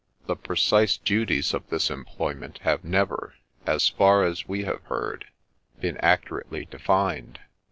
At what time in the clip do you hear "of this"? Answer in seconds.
1.53-1.91